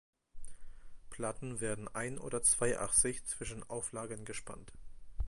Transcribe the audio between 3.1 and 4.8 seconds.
zwischen Auflagern gespannt.